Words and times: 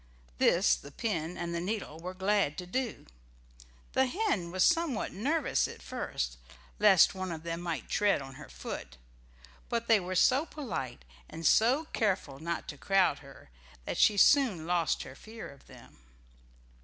This 0.39 0.73
the 0.75 0.89
pin 0.89 1.37
and 1.37 1.53
the 1.53 1.59
needle 1.61 1.99
were 1.99 2.15
glad 2.15 2.57
to 2.57 2.65
do. 2.65 3.05
The 3.93 4.07
hen 4.07 4.49
was 4.49 4.63
somewhat 4.63 5.13
nervous 5.13 5.67
at 5.67 5.83
first, 5.83 6.37
lest 6.79 7.13
one 7.13 7.31
of 7.31 7.43
them 7.43 7.61
might 7.61 7.87
tread 7.87 8.19
on 8.19 8.33
her 8.33 8.49
foot, 8.49 8.97
but 9.69 9.85
they 9.85 9.99
were 9.99 10.15
so 10.15 10.43
polite, 10.47 11.05
and 11.29 11.45
so 11.45 11.85
careful 11.93 12.39
not 12.39 12.67
to 12.69 12.79
crowd 12.79 13.19
her, 13.19 13.51
that 13.85 13.99
she 13.99 14.17
soon 14.17 14.65
lost 14.65 15.03
her 15.03 15.13
fear 15.13 15.47
of 15.49 15.67
them. 15.67 15.99